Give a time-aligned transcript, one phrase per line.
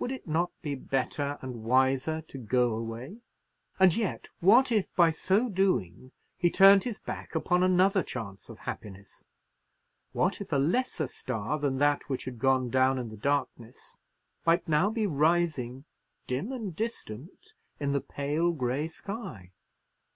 [0.00, 3.18] Would it not be better and wiser to go away?
[3.78, 8.58] And yet what if by so doing he turned his back upon another chance of
[8.66, 9.26] happiness?
[10.10, 13.98] What if a lesser star than that which had gone down in the darkness
[14.44, 15.84] might now be rising
[16.26, 19.52] dim and distant in the pale grey sky?